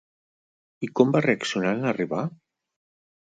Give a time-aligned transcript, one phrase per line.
[0.87, 2.23] I com va reaccionar en arribar?